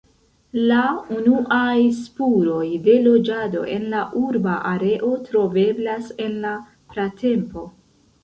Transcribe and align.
La 0.69 0.77
unuaj 1.15 1.75
spuroj 1.97 2.63
de 2.87 2.95
loĝado 3.03 3.61
en 3.75 3.85
la 3.91 4.01
urba 4.21 4.55
areo 4.71 5.11
troveblas 5.27 6.09
en 6.27 6.33
la 6.47 6.55
pratempo. 6.95 7.67